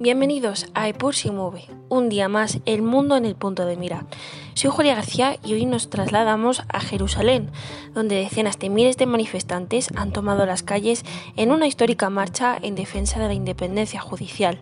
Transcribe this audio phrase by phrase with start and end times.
[0.00, 4.06] Bienvenidos a Epur si mueve, un día más el mundo en el punto de mira.
[4.54, 7.52] Soy Julia García y hoy nos trasladamos a Jerusalén,
[7.94, 11.04] donde decenas de miles de manifestantes han tomado las calles
[11.36, 14.58] en una histórica marcha en defensa de la independencia judicial.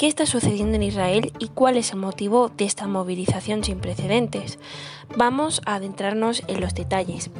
[0.00, 4.58] ¿Qué está sucediendo en Israel y cuál es el motivo de esta movilización sin precedentes?
[5.14, 7.30] Vamos a adentrarnos en los detalles.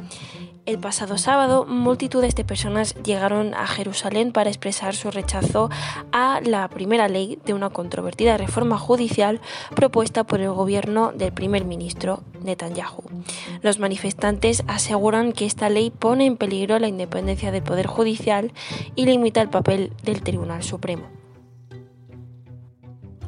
[0.67, 5.71] El pasado sábado, multitudes de personas llegaron a Jerusalén para expresar su rechazo
[6.11, 9.41] a la primera ley de una controvertida reforma judicial
[9.75, 13.01] propuesta por el gobierno del primer ministro Netanyahu.
[13.63, 18.53] Los manifestantes aseguran que esta ley pone en peligro la independencia del Poder Judicial
[18.93, 21.20] y limita el papel del Tribunal Supremo.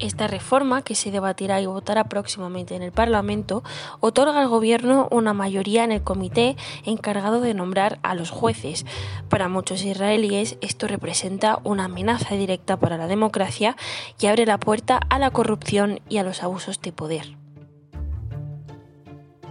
[0.04, 3.64] Esta reforma, que se debatirá y votará próximamente en el Parlamento,
[4.02, 8.86] otorga al Gobierno una mayoría en el comité encargado de nombrar a los jueces.
[9.30, 13.78] Para muchos israelíes esto representa una amenaza directa para la democracia
[14.20, 17.43] y abre la puerta a la corrupción y a los abusos de poder.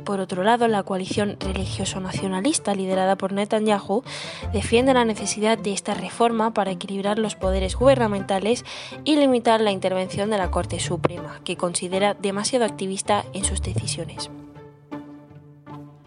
[0.04, 4.02] Por otro lado, la coalición religioso-nacionalista liderada por Netanyahu
[4.52, 8.64] defiende la necesidad de esta reforma para equilibrar los poderes gubernamentales
[9.04, 14.30] y limitar la intervención de la Corte Suprema, que considera demasiado activista en sus decisiones.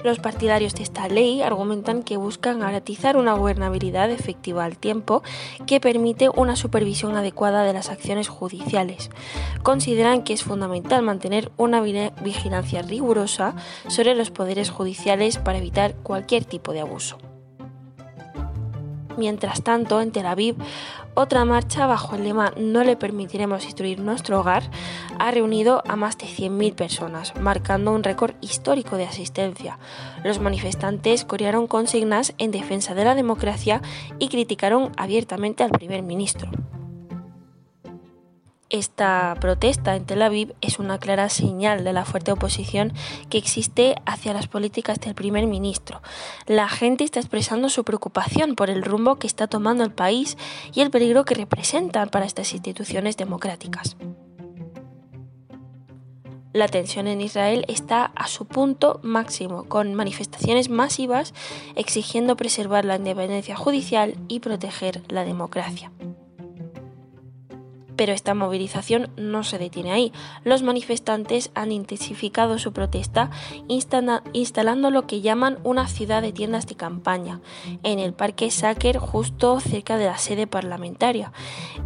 [0.05, 5.23] Los partidarios de esta ley argumentan que buscan garantizar una gobernabilidad efectiva al tiempo
[5.65, 9.09] que permite una supervisión adecuada de las acciones judiciales.
[9.63, 13.55] Consideran que es fundamental mantener una vigilancia rigurosa
[13.87, 17.17] sobre los poderes judiciales para evitar cualquier tipo de abuso.
[19.17, 20.55] Mientras tanto, en Tel Aviv,
[21.13, 24.63] otra marcha bajo el lema No le permitiremos destruir nuestro hogar
[25.17, 29.79] ha reunido a más de 100.000 personas, marcando un récord histórico de asistencia.
[30.23, 33.81] Los manifestantes corearon consignas en defensa de la democracia
[34.19, 36.51] y criticaron abiertamente al primer ministro.
[38.71, 42.93] Esta protesta en Tel Aviv es una clara señal de la fuerte oposición
[43.29, 46.01] que existe hacia las políticas del primer ministro.
[46.47, 50.35] La gente está expresando su preocupación por el rumbo que está tomando el país
[50.73, 53.97] y el peligro que representan para estas instituciones democráticas.
[56.51, 61.35] La tensión en Israel está a su punto máximo, con manifestaciones masivas
[61.75, 65.91] exigiendo preservar la independencia judicial y proteger la democracia.
[67.95, 70.11] Pero esta movilización no se detiene ahí.
[70.43, 73.29] Los manifestantes han intensificado su protesta
[73.67, 77.41] instalando lo que llaman una ciudad de tiendas de campaña
[77.83, 81.31] en el Parque Saker justo cerca de la sede parlamentaria.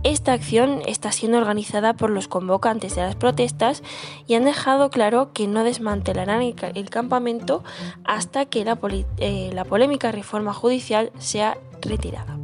[0.03, 3.83] Esta acción está siendo organizada por los convocantes de las protestas
[4.27, 7.63] y han dejado claro que no desmantelarán el, campamento
[8.03, 8.65] hasta que
[9.17, 12.38] eh, la polémica reforma judicial sea retirada.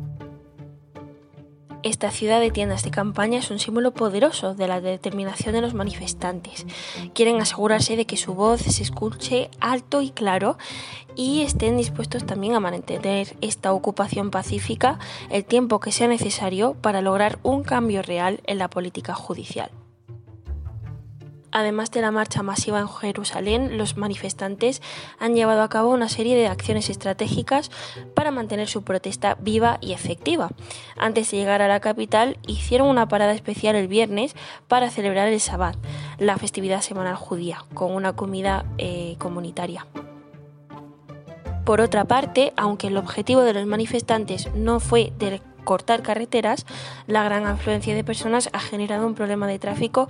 [1.86, 5.76] Esta ciudad de tiendas de campaña es un símbolo poderoso de la determinación de los
[5.76, 6.66] manifestantes.
[7.14, 10.58] Quieren asegurarse de que su voz se escuche alto y claro
[11.16, 14.98] y estén dispuestos también a mantener esta ocupación pacífica
[15.30, 19.70] el tiempo que sea necesario para lograr un cambio real en la política judicial.
[21.58, 24.82] Además de la marcha masiva en Jerusalén, los manifestantes
[25.20, 27.72] han llevado a cabo una serie de acciones estratégicas
[28.14, 30.50] para mantener su protesta viva y efectiva.
[30.98, 34.36] Antes de llegar a la capital, hicieron una parada especial el viernes
[34.68, 35.78] para celebrar el Sabbat,
[36.20, 39.88] la festividad semanal judía, con una comida eh, comunitaria.
[41.64, 46.66] Por otra parte, aunque el objetivo de los manifestantes no fue de cortar carreteras,
[47.08, 50.08] la gran afluencia de personas ha generado un problema de tráfico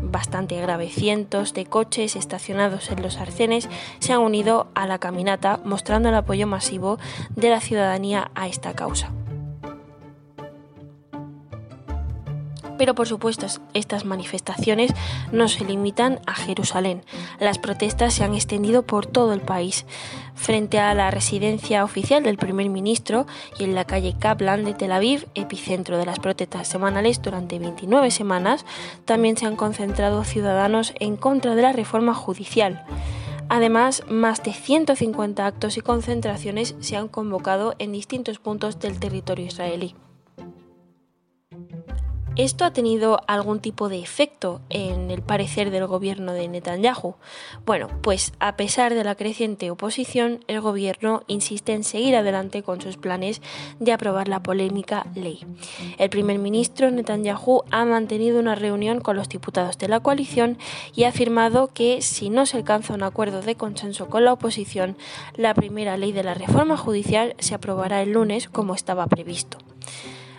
[0.00, 0.88] bastante grave.
[0.88, 6.14] Cientos de coches estacionados en los arcenes se han unido a la caminata, mostrando el
[6.14, 6.98] apoyo masivo
[7.34, 9.10] de la ciudadanía a esta causa.
[12.78, 14.92] Pero por supuesto, estas manifestaciones
[15.32, 17.02] no se limitan a Jerusalén.
[17.40, 19.84] Las protestas se han extendido por todo el país.
[20.34, 23.26] Frente a la residencia oficial del primer ministro
[23.58, 28.10] y en la calle Kaplan de Tel Aviv, epicentro de las protestas semanales durante 29
[28.12, 28.64] semanas,
[29.04, 32.84] también se han concentrado ciudadanos en contra de la reforma judicial.
[33.48, 39.46] Además, más de 150 actos y concentraciones se han convocado en distintos puntos del territorio
[39.46, 39.94] israelí.
[42.38, 47.16] ¿Esto ha tenido algún tipo de efecto en el parecer del gobierno de Netanyahu?
[47.66, 52.80] Bueno, pues a pesar de la creciente oposición, el gobierno insiste en seguir adelante con
[52.80, 53.42] sus planes
[53.80, 55.44] de aprobar la polémica ley.
[55.98, 60.58] El primer ministro Netanyahu ha mantenido una reunión con los diputados de la coalición
[60.94, 64.96] y ha afirmado que si no se alcanza un acuerdo de consenso con la oposición,
[65.34, 69.58] la primera ley de la reforma judicial se aprobará el lunes como estaba previsto.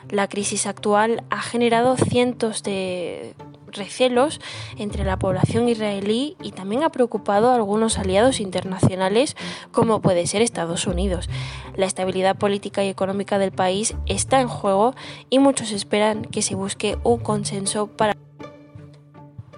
[0.09, 3.35] La crisis actual ha generado cientos de
[3.71, 4.39] recelos
[4.77, 9.35] entre la población israelí y también ha preocupado a algunos aliados internacionales
[9.71, 11.29] como puede ser Estados Unidos.
[11.75, 14.95] La estabilidad política y económica del país está en juego
[15.29, 18.15] y muchos esperan que se busque un consenso para...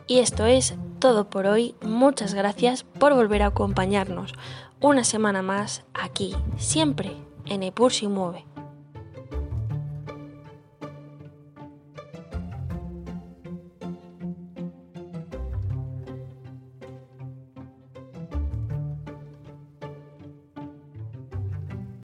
[0.07, 1.75] Y esto es todo por hoy.
[1.81, 4.33] Muchas gracias por volver a acompañarnos
[4.81, 7.15] una semana más aquí, siempre
[7.45, 8.50] en Epur si mueve.